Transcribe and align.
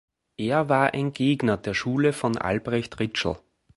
Er 0.37 0.67
war 0.67 0.95
ein 0.95 1.13
Gegner 1.13 1.57
der 1.57 1.75
Schule 1.75 2.11
von 2.11 2.35
Albrecht 2.35 2.99
Ritschl. 2.99 3.37